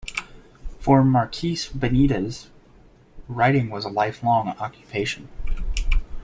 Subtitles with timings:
[0.79, 2.47] For Marquez-Benitez,
[3.27, 5.29] writing was a lifelong occupation.